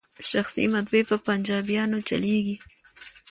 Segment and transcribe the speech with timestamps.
[0.31, 2.55] شخصي مطبعې په پنجابیانو چلیږي.